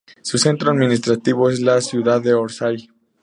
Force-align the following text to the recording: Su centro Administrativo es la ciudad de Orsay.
Su 0.23 0.39
centro 0.39 0.71
Administrativo 0.71 1.51
es 1.51 1.59
la 1.59 1.79
ciudad 1.79 2.23
de 2.23 2.33
Orsay. 2.33 2.89